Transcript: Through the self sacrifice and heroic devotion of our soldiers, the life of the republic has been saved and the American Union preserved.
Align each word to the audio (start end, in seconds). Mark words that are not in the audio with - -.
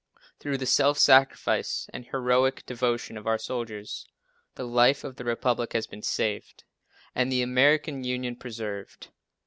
Through 0.39 0.57
the 0.57 0.65
self 0.65 0.97
sacrifice 0.97 1.87
and 1.93 2.07
heroic 2.07 2.65
devotion 2.65 3.17
of 3.17 3.27
our 3.27 3.37
soldiers, 3.37 4.07
the 4.55 4.65
life 4.65 5.03
of 5.03 5.17
the 5.17 5.23
republic 5.23 5.73
has 5.73 5.85
been 5.85 6.01
saved 6.01 6.63
and 7.13 7.31
the 7.31 7.43
American 7.43 8.03
Union 8.03 8.35
preserved. 8.35 9.09